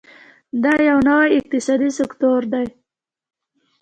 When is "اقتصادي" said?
1.39-1.89